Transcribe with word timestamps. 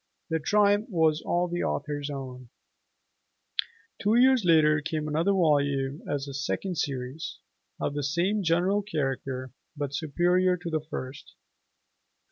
The 0.31 0.39
triumph 0.39 0.89
was 0.89 1.21
all 1.21 1.47
the 1.47 1.61
author's 1.61 2.09
own. 2.09 2.49
[Illustration: 3.99 3.99
AUGUSTINE 3.99 3.99
BIRRELL] 3.99 3.99
Two 3.99 4.15
years 4.19 4.45
later 4.45 4.81
came 4.81 5.07
another 5.07 5.31
volume 5.31 6.01
as 6.09 6.27
a 6.27 6.33
"Second 6.33 6.79
Series", 6.79 7.37
of 7.79 7.93
the 7.93 8.01
same 8.01 8.41
general 8.41 8.81
character 8.81 9.51
but 9.77 9.93
superior 9.93 10.57
to 10.57 10.71
the 10.71 10.81
first. 10.81 11.35